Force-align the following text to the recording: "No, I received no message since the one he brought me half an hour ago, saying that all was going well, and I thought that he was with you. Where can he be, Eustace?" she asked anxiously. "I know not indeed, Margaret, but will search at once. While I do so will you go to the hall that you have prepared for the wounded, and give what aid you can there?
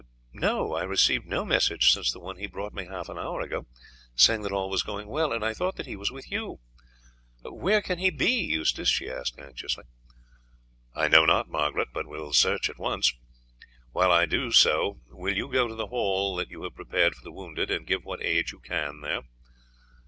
"No, 0.33 0.73
I 0.73 0.81
received 0.81 1.27
no 1.27 1.45
message 1.45 1.91
since 1.91 2.11
the 2.11 2.19
one 2.19 2.37
he 2.37 2.47
brought 2.47 2.73
me 2.73 2.85
half 2.85 3.07
an 3.07 3.19
hour 3.19 3.39
ago, 3.41 3.67
saying 4.15 4.41
that 4.41 4.51
all 4.51 4.67
was 4.67 4.81
going 4.81 5.07
well, 5.07 5.31
and 5.31 5.45
I 5.45 5.53
thought 5.53 5.75
that 5.75 5.85
he 5.85 5.95
was 5.95 6.09
with 6.11 6.31
you. 6.31 6.59
Where 7.43 7.83
can 7.83 7.99
he 7.99 8.09
be, 8.09 8.31
Eustace?" 8.45 8.89
she 8.89 9.07
asked 9.11 9.37
anxiously. 9.37 9.83
"I 10.95 11.07
know 11.07 11.23
not 11.27 11.45
indeed, 11.45 11.51
Margaret, 11.53 11.89
but 11.93 12.07
will 12.07 12.33
search 12.33 12.67
at 12.67 12.79
once. 12.79 13.13
While 13.91 14.11
I 14.11 14.25
do 14.25 14.51
so 14.51 14.99
will 15.11 15.37
you 15.37 15.47
go 15.47 15.67
to 15.67 15.75
the 15.75 15.89
hall 15.89 16.35
that 16.37 16.49
you 16.49 16.63
have 16.63 16.73
prepared 16.73 17.13
for 17.13 17.23
the 17.23 17.31
wounded, 17.31 17.69
and 17.69 17.85
give 17.85 18.03
what 18.03 18.23
aid 18.25 18.49
you 18.49 18.59
can 18.59 19.01
there? 19.01 19.21